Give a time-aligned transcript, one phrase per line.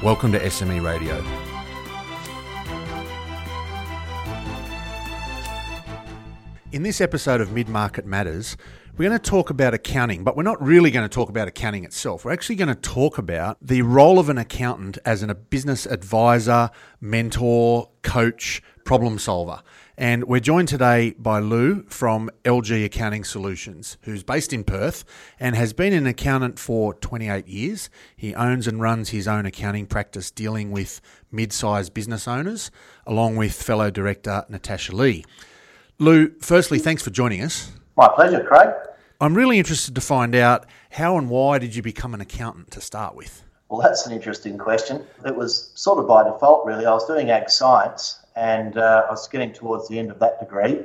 [0.00, 1.16] Welcome to SME Radio.
[6.70, 8.56] In this episode of Mid Market Matters,
[8.96, 11.82] we're going to talk about accounting, but we're not really going to talk about accounting
[11.82, 12.24] itself.
[12.24, 16.70] We're actually going to talk about the role of an accountant as a business advisor,
[17.00, 19.62] mentor, coach, problem solver.
[20.00, 25.04] And we're joined today by Lou from LG Accounting Solutions, who's based in Perth
[25.40, 27.90] and has been an accountant for 28 years.
[28.16, 31.00] He owns and runs his own accounting practice dealing with
[31.32, 32.70] mid sized business owners,
[33.08, 35.24] along with fellow director Natasha Lee.
[35.98, 37.72] Lou, firstly, thanks for joining us.
[37.96, 38.72] My pleasure, Craig.
[39.20, 42.80] I'm really interested to find out how and why did you become an accountant to
[42.80, 43.42] start with?
[43.68, 45.04] Well, that's an interesting question.
[45.26, 46.86] It was sort of by default, really.
[46.86, 50.38] I was doing ag science and uh, I was getting towards the end of that
[50.38, 50.80] degree,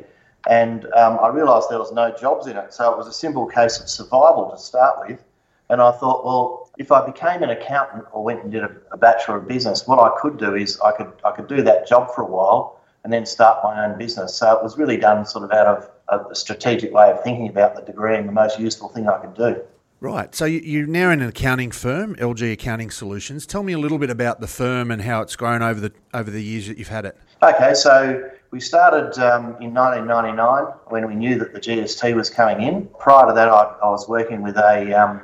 [0.50, 2.74] and um, I realised there was no jobs in it.
[2.74, 5.24] So it was a simple case of survival to start with.
[5.70, 8.98] And I thought, well, if I became an accountant or went and did a, a
[8.98, 12.14] bachelor of business, what I could do is I could I could do that job
[12.14, 14.34] for a while and then start my own business.
[14.36, 15.68] So it was really done sort of out
[16.10, 19.20] of a strategic way of thinking about the degree and the most useful thing I
[19.20, 19.62] could do.
[20.04, 20.36] Right.
[20.36, 23.46] So you're now in an accounting firm, LG Accounting Solutions.
[23.46, 26.30] Tell me a little bit about the firm and how it's grown over the over
[26.30, 27.18] the years that you've had it.
[27.42, 32.68] Okay, so we started um, in 1999 when we knew that the GST was coming
[32.68, 32.90] in.
[33.00, 35.22] Prior to that, I, I was working with a, um,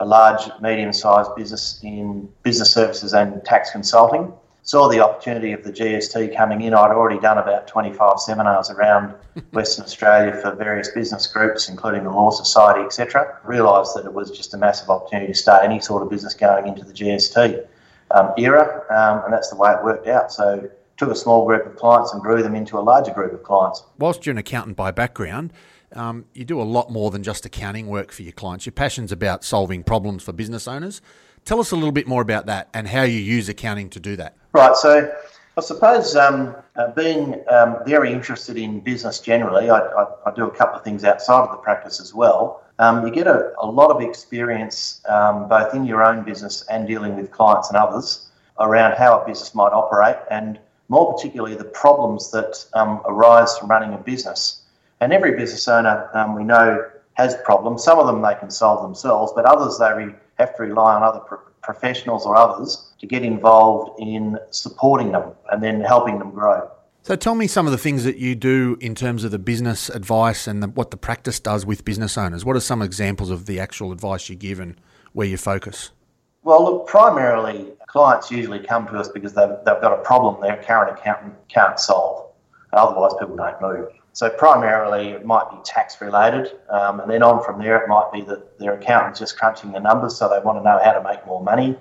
[0.00, 5.72] a large, medium-sized business in business services and tax consulting saw the opportunity of the
[5.72, 6.72] GST coming in.
[6.72, 9.14] I'd already done about 25 seminars around
[9.52, 13.38] Western Australia for various business groups, including the Law Society, etc.
[13.44, 16.68] Realised that it was just a massive opportunity to start any sort of business going
[16.68, 17.66] into the GST
[18.12, 20.32] um, era, um, and that's the way it worked out.
[20.32, 23.42] So took a small group of clients and grew them into a larger group of
[23.42, 23.82] clients.
[23.98, 25.52] Whilst you're an accountant by background,
[25.94, 28.66] um, you do a lot more than just accounting work for your clients.
[28.66, 31.02] Your passion's about solving problems for business owners.
[31.44, 34.16] Tell us a little bit more about that and how you use accounting to do
[34.16, 34.36] that.
[34.52, 34.76] Right.
[34.76, 35.12] So
[35.56, 40.46] I suppose um, uh, being um, very interested in business generally, I, I, I, do
[40.46, 42.62] a couple of things outside of the practice as well.
[42.78, 46.86] Um, you get a, a, lot of experience um, both in your own business and
[46.86, 50.58] dealing with clients and others around how a business might operate and
[50.88, 54.62] more particularly the problems that um, arise from running a business.
[55.00, 57.84] And every business owner um, we know has problems.
[57.84, 61.02] Some of them they can solve themselves, but others they re- have to rely on
[61.02, 61.20] other
[61.62, 66.70] professionals or others to get involved in supporting them and then helping them grow.
[67.04, 69.88] So tell me some of the things that you do in terms of the business
[69.88, 72.44] advice and the, what the practice does with business owners.
[72.44, 74.76] What are some examples of the actual advice you give and
[75.12, 75.90] where you focus?
[76.44, 80.62] Well, look, primarily clients usually come to us because they've, they've got a problem their
[80.62, 82.30] current accountant can't solve.
[82.72, 83.88] Otherwise, people don't move.
[84.14, 88.12] So primarily it might be tax related, um, and then on from there it might
[88.12, 91.02] be that their accountant's just crunching the numbers, so they want to know how to
[91.02, 91.78] make more money.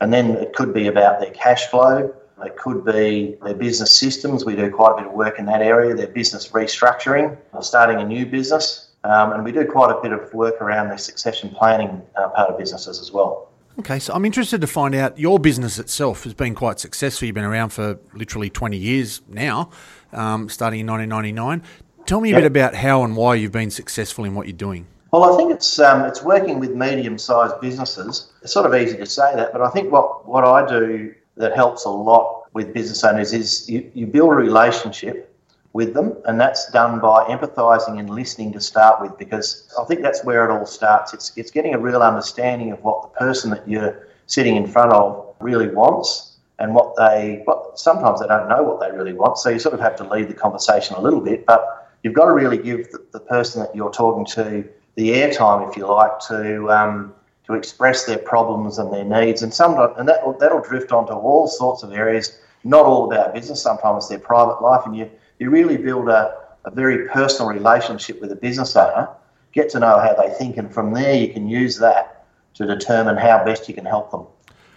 [0.00, 2.14] And then it could be about their cash flow.
[2.44, 4.44] It could be their business systems.
[4.44, 5.94] We do quite a bit of work in that area.
[5.94, 10.32] Their business restructuring, starting a new business, um, and we do quite a bit of
[10.34, 13.50] work around the succession planning uh, part of businesses as well.
[13.76, 17.26] Okay, so I'm interested to find out your business itself has been quite successful.
[17.26, 19.70] You've been around for literally 20 years now,
[20.12, 21.62] um, starting in 1999.
[22.06, 22.42] Tell me a yep.
[22.42, 24.86] bit about how and why you've been successful in what you're doing.
[25.10, 28.32] Well, I think it's um, it's working with medium-sized businesses.
[28.42, 31.56] It's sort of easy to say that, but I think what, what I do that
[31.56, 35.33] helps a lot with business owners is you, you build a relationship
[35.74, 39.18] with them, and that's done by empathising and listening to start with.
[39.18, 41.12] Because I think that's where it all starts.
[41.12, 44.92] It's it's getting a real understanding of what the person that you're sitting in front
[44.92, 47.42] of really wants, and what they.
[47.44, 50.04] What sometimes they don't know what they really want, so you sort of have to
[50.04, 51.44] lead the conversation a little bit.
[51.44, 55.68] But you've got to really give the, the person that you're talking to the airtime,
[55.68, 57.12] if you like, to um,
[57.46, 61.48] to express their problems and their needs, and some and that that'll drift onto all
[61.48, 62.38] sorts of areas.
[62.66, 63.60] Not all about business.
[63.60, 68.32] Sometimes their private life, and you you really build a, a very personal relationship with
[68.32, 69.08] a business owner,
[69.52, 73.16] get to know how they think, and from there you can use that to determine
[73.16, 74.26] how best you can help them.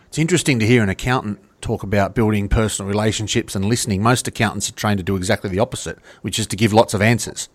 [0.07, 4.01] It's interesting to hear an accountant talk about building personal relationships and listening.
[4.01, 7.01] Most accountants are trained to do exactly the opposite, which is to give lots of
[7.01, 7.49] answers.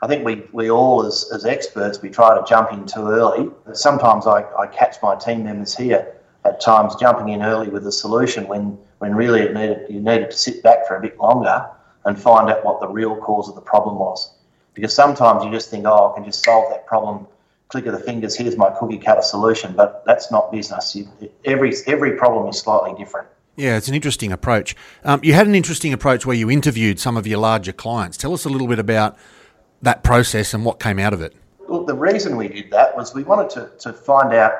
[0.00, 3.50] I think we, we all, as, as experts, we try to jump in too early.
[3.72, 6.14] Sometimes I, I catch my team members here
[6.44, 10.30] at times jumping in early with a solution when, when really it needed, you needed
[10.30, 11.68] to sit back for a bit longer
[12.08, 14.34] and find out what the real cause of the problem was.
[14.74, 17.26] Because sometimes you just think, oh, I can just solve that problem,
[17.68, 20.96] click of the fingers, here's my cookie cutter solution, but that's not business.
[20.96, 21.08] You,
[21.44, 23.28] every, every problem is slightly different.
[23.56, 24.74] Yeah, it's an interesting approach.
[25.04, 28.16] Um, you had an interesting approach where you interviewed some of your larger clients.
[28.16, 29.18] Tell us a little bit about
[29.82, 31.34] that process and what came out of it.
[31.68, 34.52] Well, the reason we did that was we wanted to, to find out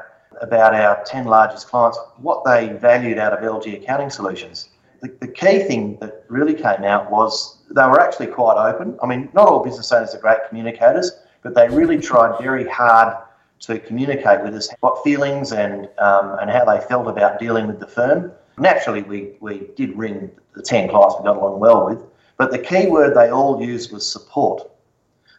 [0.43, 4.69] about our 10 largest clients, what they valued out of LG Accounting Solutions.
[5.01, 8.99] The, the key thing that really came out was they were actually quite open.
[9.03, 11.13] I mean, not all business owners are great communicators,
[11.43, 13.17] but they really tried very hard
[13.61, 17.81] to communicate with us what feelings and, um, and how they felt about dealing with
[17.81, 18.33] the firm.
[18.57, 22.05] Naturally, we, we did ring the 10 clients we got along well with,
[22.37, 24.69] but the key word they all used was support.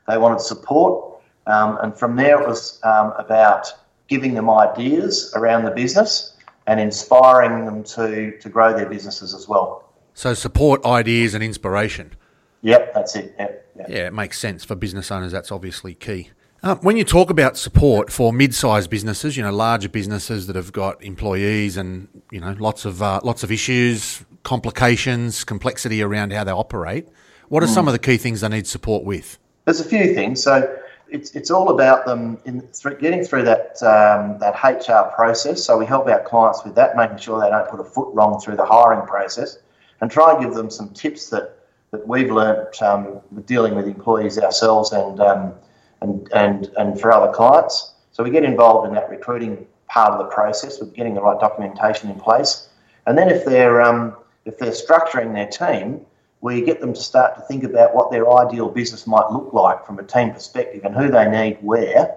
[0.08, 3.72] They wanted support, um, and from there it was um, about
[4.08, 6.36] giving them ideas around the business
[6.70, 9.92] and inspiring them to, to grow their businesses as well.
[10.14, 12.14] So, support, ideas, and inspiration.
[12.62, 13.34] Yep, that's it.
[13.40, 13.90] Yep, yep.
[13.90, 15.32] Yeah, it makes sense for business owners.
[15.32, 16.30] That's obviously key.
[16.62, 20.72] Uh, when you talk about support for mid-sized businesses, you know, larger businesses that have
[20.72, 26.44] got employees and you know lots of uh, lots of issues, complications, complexity around how
[26.44, 27.08] they operate,
[27.48, 27.74] what are mm.
[27.74, 29.40] some of the key things they need support with?
[29.66, 30.44] There's a few things.
[30.44, 30.78] So
[31.12, 35.64] it's, it's all about them in through, getting through that um, that HR process.
[35.64, 38.40] So we help our clients with that, making sure they don't put a foot wrong
[38.40, 39.58] through the hiring process,
[40.02, 41.60] and try and give them some tips that
[41.92, 45.54] that we've learnt um, dealing with employees ourselves and um,
[46.02, 47.94] and and and for other clients.
[48.12, 51.40] So we get involved in that recruiting part of the process with getting the right
[51.40, 52.70] documentation in place,
[53.08, 54.16] and then if they're um,
[54.46, 56.06] if they're structuring their team,
[56.42, 59.86] we get them to start to think about what their ideal business might look like
[59.86, 62.16] from a team perspective and who they need where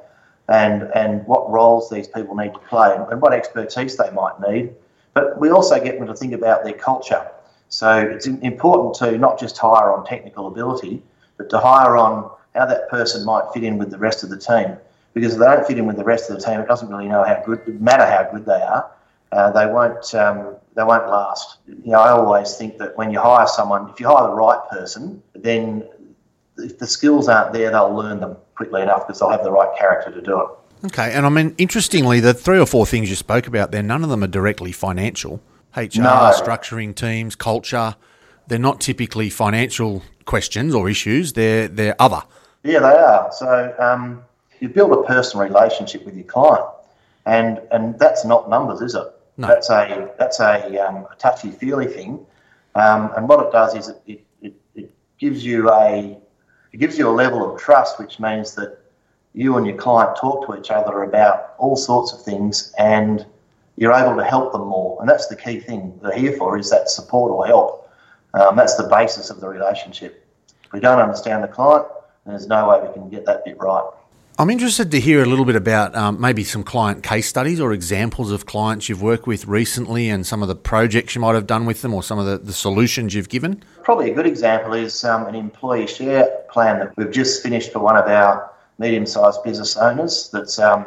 [0.49, 4.39] and, and what roles these people need to play and, and what expertise they might
[4.41, 4.73] need.
[5.15, 7.27] But we also get them to think about their culture.
[7.69, 11.03] So it's important to not just hire on technical ability,
[11.37, 14.39] but to hire on how that person might fit in with the rest of the
[14.39, 14.77] team.
[15.15, 17.09] Because if they don't fit in with the rest of the team, it doesn't really
[17.09, 18.91] know how good, matter how good they are.
[19.33, 21.59] Uh, they won't um, they won't last.
[21.67, 24.61] You know, I always think that when you hire someone, if you hire the right
[24.71, 25.89] person, then
[26.59, 29.77] if the skills aren't there, they'll learn them quickly enough because they'll have the right
[29.79, 30.49] character to do it.
[30.87, 34.05] Okay, and I mean, interestingly, the three or four things you spoke about there, none
[34.05, 35.41] of them are directly financial.
[35.75, 36.33] HR, no.
[36.37, 37.97] structuring teams, culture,
[38.49, 41.33] they're not typically financial questions or issues.
[41.33, 42.23] They're they're other.
[42.65, 43.33] Yeah, they are.
[43.33, 44.23] So um,
[44.61, 46.67] you build a personal relationship with your client,
[47.25, 49.07] and and that's not numbers, is it?
[49.43, 49.49] No.
[49.49, 52.25] That's a that's a, um, a touchy feely thing,
[52.77, 56.17] um, and what it does is it, it, it, gives you a
[56.73, 58.79] it gives you a level of trust, which means that
[59.35, 63.27] you and your client talk to each other about all sorts of things, and
[63.77, 64.97] you're able to help them more.
[65.01, 67.91] And that's the key thing they're here for is that support or help.
[68.35, 70.25] Um, that's the basis of the relationship.
[70.65, 71.89] If we don't understand the client,
[72.27, 73.91] there's no way we can get that bit right.
[74.43, 77.73] I'm interested to hear a little bit about um, maybe some client case studies or
[77.73, 81.47] examples of clients you've worked with recently and some of the projects you might have
[81.47, 83.63] done with them or some of the, the solutions you've given.
[83.85, 87.79] Probably a good example is um, an employee share plan that we've just finished for
[87.79, 88.51] one of our
[88.81, 90.87] medium sized business owners that's um,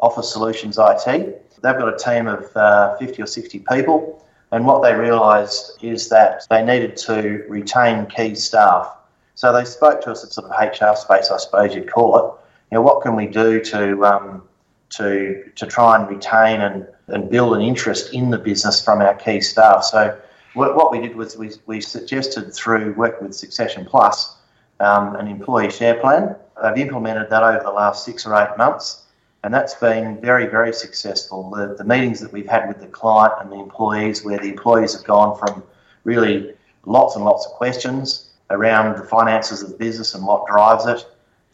[0.00, 1.06] Office Solutions IT.
[1.06, 6.08] They've got a team of uh, 50 or 60 people, and what they realised is
[6.08, 8.92] that they needed to retain key staff.
[9.36, 12.42] So they spoke to us at sort of HR space, I suppose you'd call it
[12.70, 14.42] you know, what can we do to um,
[14.90, 19.14] to to try and retain and, and build an interest in the business from our
[19.14, 19.84] key staff?
[19.84, 20.18] So
[20.54, 24.36] what, what we did was we, we suggested through work with Succession Plus
[24.80, 26.34] um, an employee share plan.
[26.62, 29.04] They've implemented that over the last six or eight months,
[29.44, 31.50] and that's been very, very successful.
[31.50, 34.94] The, the meetings that we've had with the client and the employees, where the employees
[34.94, 35.62] have gone from
[36.04, 36.54] really
[36.84, 41.04] lots and lots of questions around the finances of the business and what drives it,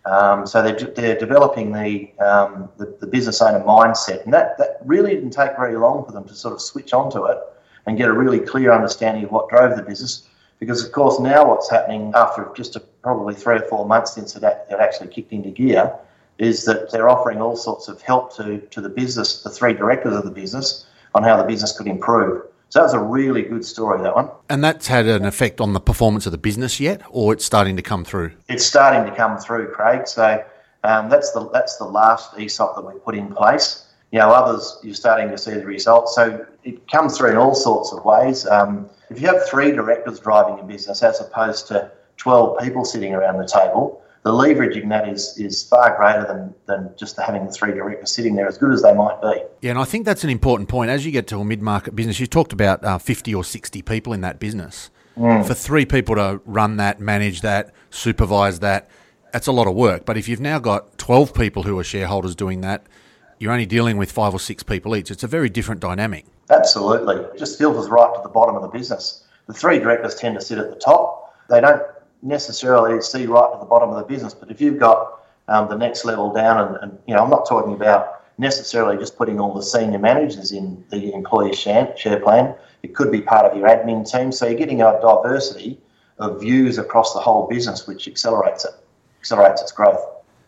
[0.05, 4.79] um, so they're, they're developing the, um, the, the business owner mindset, and that, that
[4.85, 7.39] really didn't take very long for them to sort of switch onto it
[7.87, 10.29] and get a really clear understanding of what drove the business.
[10.59, 14.37] Because of course now what's happening after just a, probably three or four months since
[14.37, 15.93] it, it actually kicked into gear
[16.39, 20.15] is that they're offering all sorts of help to, to the business, the three directors
[20.15, 22.43] of the business, on how the business could improve.
[22.73, 24.31] So that was a really good story, that one.
[24.49, 27.77] And that's had an effect on the performance of the business yet, or it's starting
[27.77, 28.33] to come through?
[28.49, 30.09] It's starting to come through, Craig.
[30.09, 30.43] So
[30.83, 33.89] um, that's the that's the last ESOP that we put in place.
[34.11, 36.15] You know, others you're starting to see the results.
[36.15, 38.47] So it comes through in all sorts of ways.
[38.47, 43.13] Um, if you have three directors driving a business as opposed to 12 people sitting
[43.13, 47.53] around the table, the leveraging that is is far greater than, than just having the
[47.53, 49.43] three directors sitting there, as good as they might be.
[49.61, 50.91] Yeah, and I think that's an important point.
[50.91, 53.83] As you get to a mid market business, you talked about uh, 50 or 60
[53.83, 54.91] people in that business.
[55.17, 55.47] Mm.
[55.47, 58.89] For three people to run that, manage that, supervise that,
[59.33, 60.05] that's a lot of work.
[60.05, 62.87] But if you've now got 12 people who are shareholders doing that,
[63.39, 65.11] you're only dealing with five or six people each.
[65.11, 66.27] It's a very different dynamic.
[66.49, 67.17] Absolutely.
[67.17, 69.25] It just filters right to the bottom of the business.
[69.49, 71.35] The three directors tend to sit at the top.
[71.49, 71.83] They don't
[72.23, 75.77] necessarily see right to the bottom of the business, but if you've got um, the
[75.77, 79.53] next level down, and, and, you know, I'm not talking about necessarily just putting all
[79.55, 82.55] the senior managers in the employee share, share plan.
[82.83, 84.33] It could be part of your admin team.
[84.33, 85.81] So you're getting a diversity
[86.19, 88.73] of views across the whole business, which accelerates it,
[89.21, 90.01] accelerates its growth.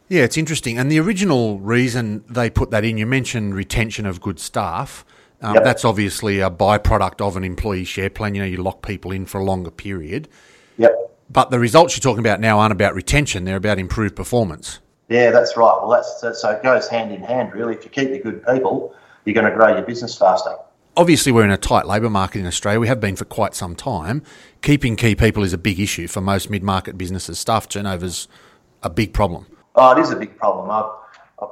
[0.08, 0.78] Yeah, it's interesting.
[0.78, 5.04] And the original reason they put that in, you mentioned retention of good staff.
[5.40, 5.64] Um, yep.
[5.64, 8.34] That's obviously a byproduct of an employee share plan.
[8.34, 10.28] You know, you lock people in for a longer period.
[10.78, 11.03] Yep.
[11.30, 14.80] But the results you're talking about now aren't about retention; they're about improved performance.
[15.08, 15.76] Yeah, that's right.
[15.80, 17.74] Well, that's so it goes hand in hand, really.
[17.74, 20.54] If you keep your good people, you're going to grow your business faster.
[20.96, 22.78] Obviously, we're in a tight labour market in Australia.
[22.78, 24.22] We have been for quite some time.
[24.62, 27.38] Keeping key people is a big issue for most mid-market businesses.
[27.38, 28.28] Staff turnover's
[28.82, 29.46] a big problem.
[29.74, 30.70] Oh, it is a big problem.
[30.70, 30.88] I,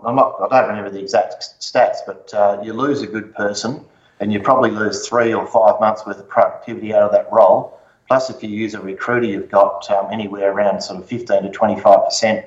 [0.06, 3.84] I'm not, I don't remember the exact stats, but uh, you lose a good person,
[4.20, 7.80] and you probably lose three or five months worth of productivity out of that role.
[8.12, 11.50] Plus, if you use a recruiter, you've got um, anywhere around sort of 15 to
[11.50, 12.44] 25 percent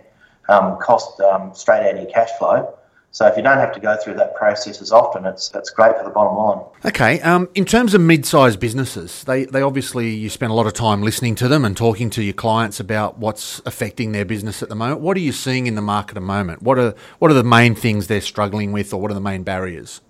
[0.48, 2.78] um, cost um, straight out of your cash flow.
[3.10, 5.98] So if you don't have to go through that process as often, it's that's great
[5.98, 6.64] for the bottom line.
[6.86, 7.20] Okay.
[7.22, 11.02] Um, in terms of mid-sized businesses, they they obviously you spend a lot of time
[11.02, 14.76] listening to them and talking to your clients about what's affecting their business at the
[14.76, 15.02] moment.
[15.02, 16.62] What are you seeing in the market at the moment?
[16.62, 19.42] What are what are the main things they're struggling with, or what are the main
[19.42, 20.02] barriers?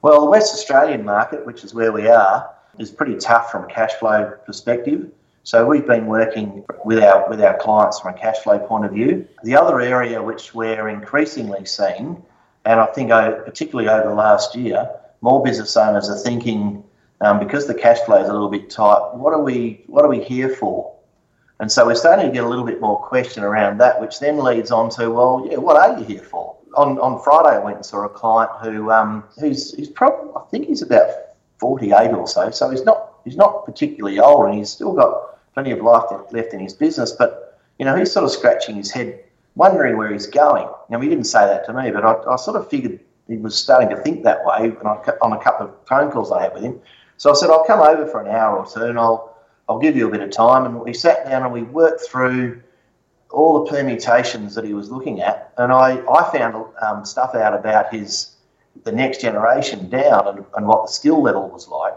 [0.00, 3.66] Well, the West Australian market, which is where we are, is pretty tough from a
[3.66, 5.10] cash flow perspective.
[5.44, 8.92] So we've been working with our with our clients from a cash flow point of
[8.92, 9.26] view.
[9.42, 12.22] The other area which we're increasingly seeing,
[12.64, 14.88] and I think particularly over the last year,
[15.20, 16.84] more business owners are thinking
[17.20, 19.14] um, because the cash flow is a little bit tight.
[19.14, 20.94] What are we what are we here for?
[21.58, 24.38] And so we're starting to get a little bit more question around that, which then
[24.38, 26.56] leads on to well, yeah, what are you here for?
[26.76, 30.44] On on Friday, I went and saw a client who um, who's he's probably I
[30.50, 31.10] think he's about
[31.62, 35.70] 48 or so, so he's not he's not particularly old, and he's still got plenty
[35.70, 39.24] of life left in his business, but you know, he's sort of scratching his head,
[39.54, 40.68] wondering where he's going.
[40.88, 43.56] Now, he didn't say that to me, but I, I sort of figured he was
[43.56, 44.76] starting to think that way And
[45.22, 46.80] on a couple of phone calls I had with him.
[47.16, 49.36] So I said, I'll come over for an hour or two and I'll,
[49.68, 50.66] I'll give you a bit of time.
[50.66, 52.62] And we sat down and we worked through
[53.30, 55.52] all the permutations that he was looking at.
[55.56, 58.31] And I, I found um, stuff out about his
[58.84, 61.94] the next generation down and, and what the skill level was like.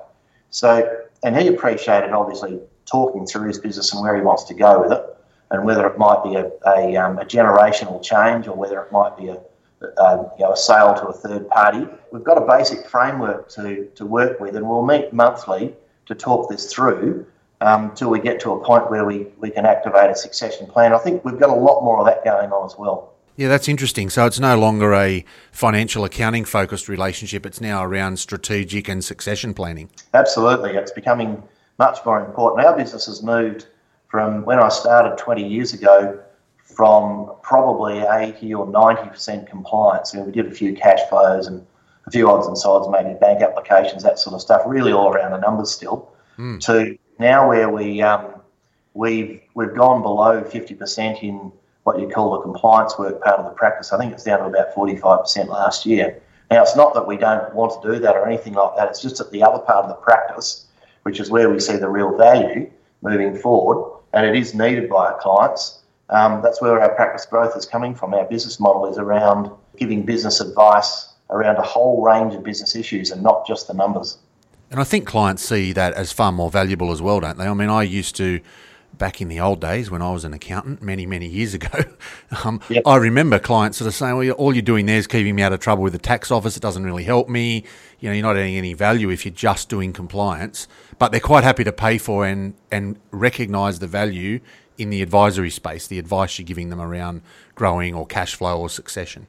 [0.50, 4.82] So, and he appreciated obviously talking through his business and where he wants to go
[4.82, 5.03] with it,
[5.51, 9.17] and whether it might be a, a, um, a generational change or whether it might
[9.17, 9.39] be a,
[9.98, 11.88] a, you know, a sale to a third party.
[12.12, 15.74] We've got a basic framework to, to work with, and we'll meet monthly
[16.05, 17.25] to talk this through
[17.62, 20.94] um, till we get to a point where we, we can activate a succession plan.
[20.94, 23.14] I think we've got a lot more of that going on as well.
[23.38, 24.10] Yeah, that's interesting.
[24.10, 27.46] So it's no longer a financial accounting focused relationship.
[27.46, 29.89] It's now around strategic and succession planning.
[30.13, 30.72] Absolutely.
[30.72, 31.44] It's becoming
[31.77, 32.65] much more important.
[32.65, 33.68] Our business has moved
[34.08, 36.20] from when I started 20 years ago
[36.63, 40.13] from probably 80 or 90% compliance.
[40.13, 41.65] I mean, we did a few cash flows and
[42.08, 45.32] a few odds and sods, maybe bank applications, that sort of stuff, really all around
[45.32, 46.60] the numbers still, mm.
[46.62, 48.25] to now where we, um,
[48.94, 51.51] we've, we've gone below 50% in
[51.86, 53.94] what you call the compliance work part of the practice.
[53.94, 56.22] I think it's down to about 45% last year.
[56.51, 59.01] Now, it's not that we don't want to do that or anything like that, it's
[59.01, 60.65] just that the other part of the practice
[61.06, 62.68] which is where we see the real value
[63.04, 65.84] moving forward, and it is needed by our clients.
[66.10, 68.15] Um, that's where our practice growth is coming from.
[68.15, 73.12] Our business model is around giving business advice around a whole range of business issues
[73.12, 74.18] and not just the numbers.
[74.72, 77.46] And I think clients see that as far more valuable as well, don't they?
[77.46, 78.42] I mean, I used to
[78.98, 81.84] back in the old days when I was an accountant many, many years ago,
[82.44, 82.84] um, yep.
[82.86, 85.54] I remember clients sort of saying, well, all you're doing there is keeping me out
[85.54, 86.58] of trouble with the tax office.
[86.58, 87.64] It doesn't really help me.
[88.00, 90.68] You know, you're not adding any value if you're just doing compliance.
[90.98, 94.40] But they're quite happy to pay for and, and recognise the value
[94.78, 97.22] in the advisory space, the advice you're giving them around
[97.56, 99.28] growing or cash flow or succession.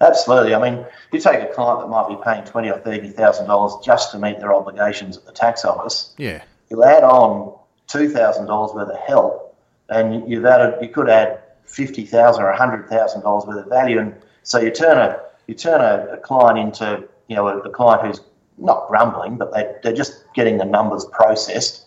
[0.00, 0.54] Absolutely.
[0.54, 3.84] I mean, you take a client that might be paying twenty or thirty thousand dollars
[3.84, 6.14] just to meet their obligations at the tax office.
[6.18, 6.42] Yeah.
[6.70, 7.57] you'll add on
[7.88, 9.56] two thousand dollars worth of help,
[9.88, 13.98] and you've added you could add fifty thousand or hundred thousand dollars worth of value,
[13.98, 17.70] and so you turn a you turn a, a client into you know a, a,
[17.70, 18.20] client who's
[18.58, 21.86] not grumbling, but they they're just getting the numbers processed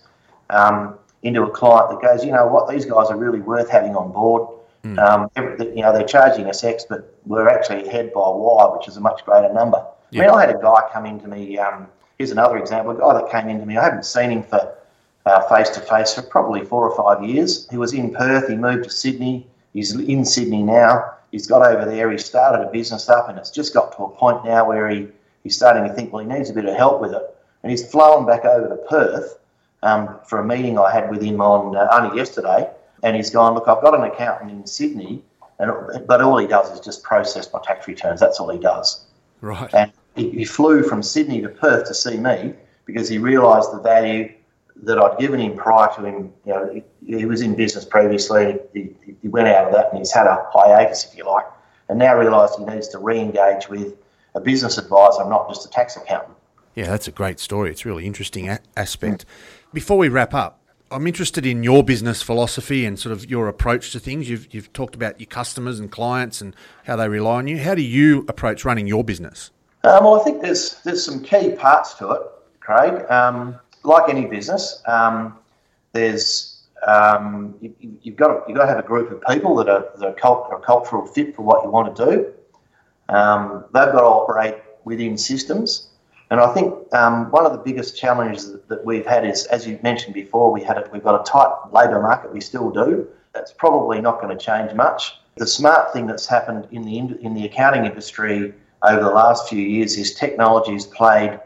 [0.50, 3.96] um, into a client that goes, you know what, these guys are really worth having
[3.96, 4.58] on board.
[4.84, 4.98] Mm.
[4.98, 5.29] Um,
[5.75, 9.01] you know, they're charging us X, but we're actually ahead by Y, which is a
[9.01, 9.86] much greater number.
[10.10, 10.24] Yeah.
[10.24, 11.58] I mean, I had a guy come into me.
[11.60, 12.91] Um, here's another example.
[12.91, 13.77] A guy that came into me.
[13.77, 14.75] I haven't seen him for
[15.49, 17.67] face to face for probably four or five years.
[17.69, 18.49] He was in Perth.
[18.49, 19.47] He moved to Sydney.
[19.73, 21.13] He's in Sydney now.
[21.31, 22.11] He's got over there.
[22.11, 25.07] He started a business up, and it's just got to a point now where he,
[25.43, 27.23] he's starting to think, well, he needs a bit of help with it.
[27.63, 29.39] And he's flown back over to Perth
[29.83, 32.69] um, for a meeting I had with him on uh, only yesterday.
[33.03, 35.23] And he's gone, look, I've got an accountant in Sydney,
[35.59, 35.71] and,
[36.05, 38.19] but all he does is just process my tax returns.
[38.19, 39.05] That's all he does.
[39.41, 39.73] Right.
[39.73, 42.53] And he, he flew from Sydney to Perth to see me
[42.85, 44.33] because he realised the value
[44.83, 46.33] that I'd given him prior to him.
[46.45, 48.59] You know, he, he was in business previously.
[48.73, 48.89] He,
[49.21, 51.45] he, went out of that and he's had a hiatus, if you like,
[51.89, 53.95] and now realised he needs to re-engage with
[54.35, 56.35] a business advisor, not just a tax accountant.
[56.75, 57.71] Yeah, that's a great story.
[57.71, 59.25] It's a really interesting a- aspect.
[59.73, 63.91] Before we wrap up, I'm interested in your business philosophy and sort of your approach
[63.91, 64.29] to things.
[64.29, 67.59] You've, you've talked about your customers and clients and how they rely on you.
[67.59, 69.51] How do you approach running your business?
[69.83, 72.21] Um, well, I think there's there's some key parts to it,
[72.59, 73.09] Craig.
[73.09, 75.38] Um, like any business, um,
[75.93, 77.73] there's um, you,
[78.05, 80.13] have got to, you've got to have a group of people that are that are,
[80.13, 82.33] cult, are cultural fit for what you want to do.
[83.09, 85.89] Um, they've got to operate within systems,
[86.31, 89.67] and I think um, one of the biggest challenges that, that, we've had is, as
[89.67, 92.33] you mentioned before, we had a, we've got a tight labour market.
[92.33, 93.07] We still do.
[93.33, 95.19] That's probably not going to change much.
[95.35, 99.61] The smart thing that's happened in the in the accounting industry over the last few
[99.61, 101.39] years is technology has played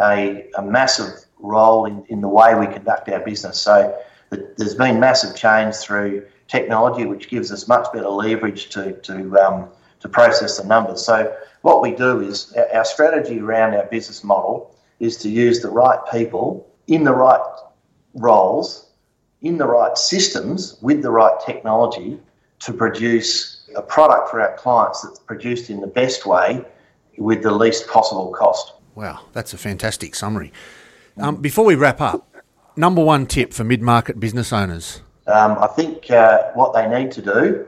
[0.00, 3.60] a, a massive role in, in the way we conduct our business.
[3.60, 3.96] So
[4.30, 9.68] there's been massive change through technology, which gives us much better leverage to, to, um,
[10.00, 11.04] to process the numbers.
[11.04, 15.70] So what we do is our strategy around our business model is to use the
[15.70, 17.40] right people in the right
[18.14, 18.90] roles,
[19.40, 22.18] in the right systems, with the right technology
[22.60, 26.64] to produce a product for our clients that's produced in the best way
[27.18, 28.72] with the least possible cost.
[28.94, 30.52] Wow, that's a fantastic summary.
[31.18, 32.26] Um, before we wrap up,
[32.76, 35.02] number one tip for mid market business owners?
[35.26, 37.66] Um, I think uh, what they need to do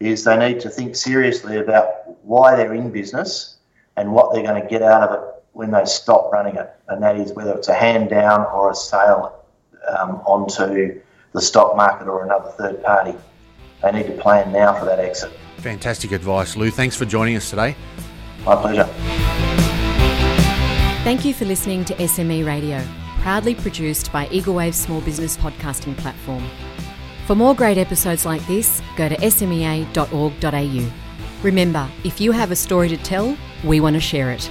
[0.00, 3.56] is they need to think seriously about why they're in business
[3.96, 6.70] and what they're going to get out of it when they stop running it.
[6.88, 9.44] And that is whether it's a hand down or a sale
[9.88, 11.00] um, onto
[11.32, 13.14] the stock market or another third party.
[13.82, 15.32] They need to plan now for that exit.
[15.58, 16.70] Fantastic advice, Lou.
[16.70, 17.76] Thanks for joining us today.
[18.44, 18.88] My pleasure.
[21.04, 22.82] Thank you for listening to SME Radio,
[23.20, 26.42] proudly produced by Eaglewave Small Business Podcasting Platform.
[27.26, 30.92] For more great episodes like this, go to smea.org.au.
[31.42, 34.50] Remember, if you have a story to tell, we want to share it.